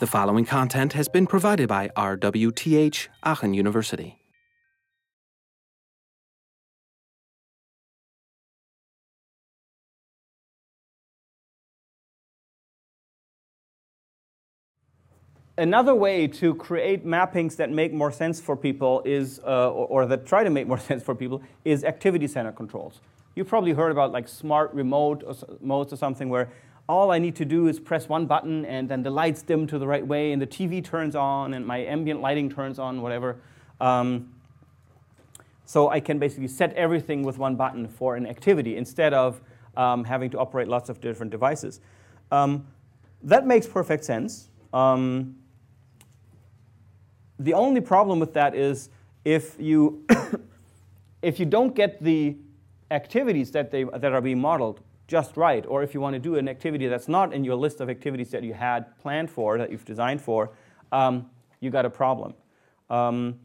The 0.00 0.08
following 0.08 0.44
content 0.44 0.94
has 0.94 1.08
been 1.08 1.24
provided 1.24 1.68
by 1.68 1.88
RWTH 1.96 3.06
Aachen 3.22 3.54
University. 3.54 4.18
Another 15.56 15.94
way 15.94 16.26
to 16.26 16.56
create 16.56 17.06
mappings 17.06 17.54
that 17.54 17.70
make 17.70 17.92
more 17.92 18.10
sense 18.10 18.40
for 18.40 18.56
people 18.56 19.00
is, 19.04 19.38
uh, 19.46 19.70
or, 19.70 19.86
or, 19.86 20.06
that 20.06 20.26
try 20.26 20.42
to 20.42 20.50
make 20.50 20.66
more 20.66 20.78
sense 20.90 21.04
for 21.04 21.14
people, 21.14 21.40
is 21.64 21.84
activity 21.84 22.26
center 22.26 22.50
controls. 22.50 23.00
You've 23.34 23.48
probably 23.48 23.72
heard 23.72 23.90
about 23.90 24.12
like 24.12 24.28
smart 24.28 24.72
remote 24.74 25.24
or 25.26 25.34
modes 25.60 25.92
or 25.92 25.96
something 25.96 26.28
where 26.28 26.50
all 26.88 27.10
I 27.10 27.18
need 27.18 27.34
to 27.36 27.44
do 27.44 27.66
is 27.66 27.80
press 27.80 28.08
one 28.08 28.26
button 28.26 28.64
and 28.66 28.88
then 28.88 29.02
the 29.02 29.10
lights 29.10 29.42
dim 29.42 29.66
to 29.68 29.78
the 29.78 29.86
right 29.86 30.06
way 30.06 30.32
and 30.32 30.40
the 30.40 30.46
TV 30.46 30.84
turns 30.84 31.16
on 31.16 31.54
and 31.54 31.66
my 31.66 31.78
ambient 31.78 32.20
lighting 32.20 32.50
turns 32.50 32.78
on, 32.78 33.00
whatever. 33.00 33.36
Um, 33.80 34.34
so 35.64 35.88
I 35.88 36.00
can 36.00 36.18
basically 36.18 36.48
set 36.48 36.74
everything 36.74 37.22
with 37.22 37.38
one 37.38 37.56
button 37.56 37.88
for 37.88 38.16
an 38.16 38.26
activity 38.26 38.76
instead 38.76 39.14
of 39.14 39.40
um, 39.76 40.04
having 40.04 40.30
to 40.30 40.38
operate 40.38 40.68
lots 40.68 40.88
of 40.90 41.00
different 41.00 41.32
devices. 41.32 41.80
Um, 42.30 42.66
that 43.22 43.46
makes 43.46 43.66
perfect 43.66 44.04
sense. 44.04 44.50
Um, 44.72 45.36
the 47.38 47.54
only 47.54 47.80
problem 47.80 48.20
with 48.20 48.34
that 48.34 48.54
is 48.54 48.90
if 49.24 49.56
you, 49.58 50.06
if 51.22 51.40
you 51.40 51.46
don't 51.46 51.74
get 51.74 52.02
the 52.02 52.36
activities 52.94 53.50
that, 53.50 53.70
they, 53.70 53.84
that 53.84 54.12
are 54.12 54.20
being 54.20 54.40
modeled 54.40 54.80
just 55.06 55.36
right, 55.36 55.66
or 55.66 55.82
if 55.82 55.92
you 55.92 56.00
want 56.00 56.14
to 56.14 56.18
do 56.18 56.36
an 56.36 56.48
activity 56.48 56.86
that's 56.86 57.08
not 57.08 57.34
in 57.34 57.44
your 57.44 57.56
list 57.56 57.80
of 57.80 57.90
activities 57.90 58.30
that 58.30 58.42
you 58.42 58.54
had 58.54 58.98
planned 58.98 59.30
for, 59.30 59.58
that 59.58 59.70
you've 59.70 59.84
designed 59.84 60.20
for, 60.20 60.52
um, 60.92 61.28
you 61.60 61.70
got 61.70 61.84
a 61.84 61.90
problem. 61.90 62.32
Um, 62.88 63.38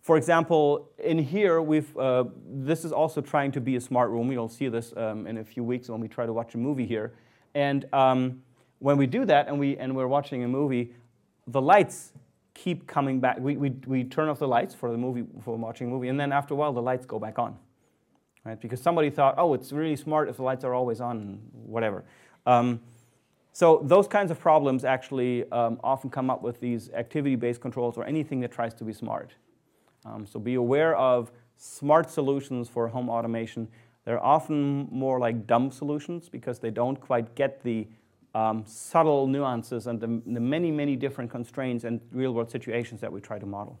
for 0.00 0.16
example, 0.16 0.90
in 1.02 1.18
here, 1.18 1.60
we've, 1.60 1.94
uh, 1.98 2.24
this 2.48 2.84
is 2.84 2.92
also 2.92 3.20
trying 3.20 3.52
to 3.52 3.60
be 3.60 3.76
a 3.76 3.80
smart 3.80 4.10
room. 4.10 4.30
You'll 4.30 4.48
see 4.48 4.68
this 4.68 4.94
um, 4.96 5.26
in 5.26 5.38
a 5.38 5.44
few 5.44 5.64
weeks 5.64 5.88
when 5.88 6.00
we 6.00 6.08
try 6.08 6.24
to 6.24 6.32
watch 6.32 6.54
a 6.54 6.58
movie 6.58 6.86
here. 6.86 7.12
And 7.54 7.86
um, 7.92 8.42
when 8.78 8.96
we 8.96 9.06
do 9.06 9.24
that 9.24 9.48
and, 9.48 9.58
we, 9.58 9.76
and 9.76 9.96
we're 9.96 10.06
watching 10.06 10.44
a 10.44 10.48
movie, 10.48 10.94
the 11.48 11.60
lights 11.60 12.12
keep 12.54 12.86
coming 12.86 13.20
back. 13.20 13.38
We, 13.40 13.56
we, 13.56 13.70
we 13.86 14.04
turn 14.04 14.28
off 14.28 14.38
the 14.38 14.48
lights 14.48 14.74
for 14.74 14.90
the 14.92 14.96
movie, 14.96 15.24
for 15.42 15.56
watching 15.56 15.88
a 15.88 15.90
movie, 15.90 16.08
and 16.08 16.18
then 16.18 16.32
after 16.32 16.54
a 16.54 16.56
while, 16.56 16.72
the 16.72 16.82
lights 16.82 17.04
go 17.04 17.18
back 17.18 17.38
on 17.38 17.58
right? 18.46 18.60
Because 18.60 18.80
somebody 18.80 19.10
thought, 19.10 19.34
oh, 19.38 19.54
it's 19.54 19.72
really 19.72 19.96
smart 19.96 20.28
if 20.28 20.36
the 20.36 20.42
lights 20.42 20.64
are 20.64 20.72
always 20.72 21.00
on, 21.00 21.40
whatever. 21.52 22.04
Um, 22.46 22.80
so 23.52 23.80
those 23.82 24.06
kinds 24.06 24.30
of 24.30 24.38
problems 24.38 24.84
actually 24.84 25.50
um, 25.50 25.80
often 25.82 26.10
come 26.10 26.30
up 26.30 26.42
with 26.42 26.60
these 26.60 26.90
activity-based 26.90 27.60
controls 27.60 27.96
or 27.96 28.04
anything 28.04 28.40
that 28.40 28.52
tries 28.52 28.72
to 28.74 28.84
be 28.84 28.92
smart. 28.92 29.32
Um, 30.04 30.26
so 30.26 30.38
be 30.38 30.54
aware 30.54 30.94
of 30.96 31.32
smart 31.56 32.08
solutions 32.08 32.68
for 32.68 32.86
home 32.86 33.08
automation. 33.08 33.66
They're 34.04 34.24
often 34.24 34.86
more 34.92 35.18
like 35.18 35.46
dumb 35.48 35.72
solutions 35.72 36.28
because 36.28 36.60
they 36.60 36.70
don't 36.70 37.00
quite 37.00 37.34
get 37.34 37.64
the 37.64 37.88
um, 38.34 38.62
subtle 38.66 39.26
nuances 39.26 39.88
and 39.88 39.98
the, 39.98 40.22
the 40.32 40.40
many, 40.40 40.70
many 40.70 40.94
different 40.94 41.30
constraints 41.30 41.82
and 41.84 42.00
real-world 42.12 42.50
situations 42.50 43.00
that 43.00 43.10
we 43.10 43.20
try 43.20 43.38
to 43.38 43.46
model. 43.46 43.80